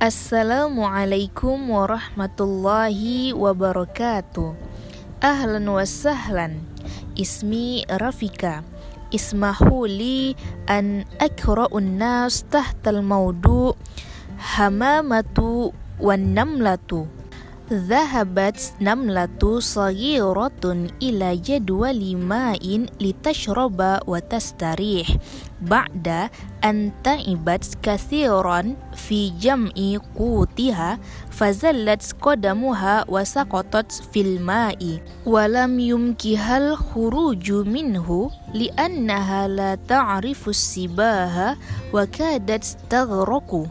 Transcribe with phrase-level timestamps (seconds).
[0.00, 4.56] Assalamualaikum warahmatullahi wabarakatuh.
[5.20, 6.64] Ahlan wa sahlan.
[7.20, 8.64] Ismi Rafika.
[9.12, 10.32] Ismahu li
[10.64, 13.76] an akra'un nas tahtal maudu
[14.40, 17.04] hamamatu wan namlatu.
[17.70, 25.06] Zahabat enam latu sagi rotun ila jadwa lima in lita shroba watas tarikh.
[25.62, 26.34] Baga
[26.66, 30.98] anta ibat kasiron fi jam i kutiha
[31.30, 34.98] fazalat skodamuha wasa kotot filma i.
[35.22, 41.54] Walam yumkihal huru juminhu li an nahala ta arifus sibaha
[41.94, 43.70] wakadat tagroku.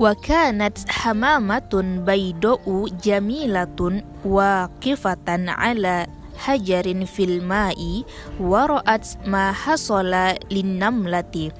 [0.00, 6.06] وكانت حمامة بيضاء جميلة واقفة على
[6.38, 8.02] حجر في الماء
[8.40, 10.14] ورأت ما حصل
[10.50, 11.52] للنملة.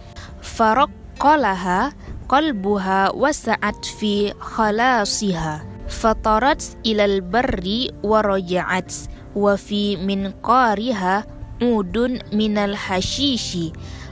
[0.42, 1.92] فرق لها
[2.28, 5.64] قلبها وسعت في خلاصها.
[5.88, 8.94] فطرت إلى البر ورجعت
[9.36, 11.26] وفي منقارها
[11.62, 11.98] عود
[12.32, 13.58] من الحشيش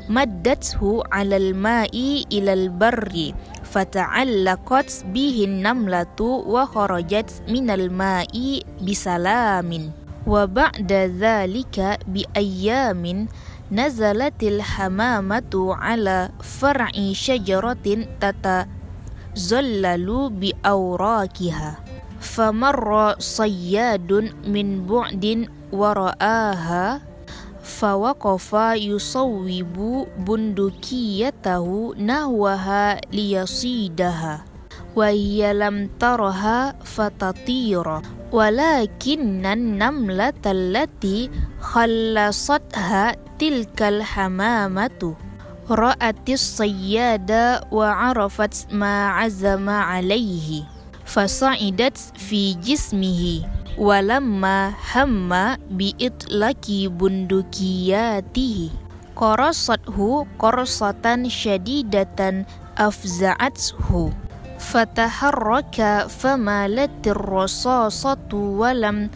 [0.08, 3.32] مدته على الماء إلى البر.
[3.70, 9.92] فتعلقت به النملة وخرجت من الماء بسلام.
[10.28, 13.28] وبعد ذلك بأيام
[13.72, 17.86] نزلت الحمامة على فرع شجرة
[18.20, 21.78] تتزلل بأوراقها
[22.20, 24.12] فمر صياد
[24.46, 27.07] من بعد ورآها
[27.68, 29.76] فوقف يصوب
[30.18, 34.44] بندقيته نحوها ليصيدها
[34.96, 38.00] وهي لم ترها فتطير
[38.32, 41.30] ولكن النملة التي
[41.60, 45.14] خلصتها تلك الحمامة.
[45.70, 50.64] رأت الصياد وعرفت ما عزم عليه
[51.04, 53.57] فصعدت في جسمه.
[53.78, 55.28] ولما هم
[55.70, 56.66] بإطلاق
[57.00, 58.70] بندقياته
[59.16, 62.44] قرصته قرصة شديدة
[62.78, 64.12] أفزعته
[64.58, 69.10] فتحرك فمالت الرصاصة ولم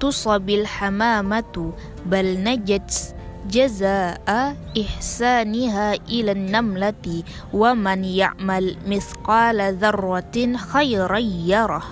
[0.00, 1.72] تصب الحمامة
[2.06, 3.14] بل نجت
[3.50, 11.82] جزاء إحسانها إلى النملة ومن يعمل مثقال ذرة خيرا يره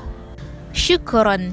[0.72, 1.52] شكرا